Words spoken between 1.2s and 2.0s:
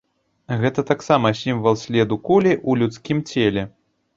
сімвал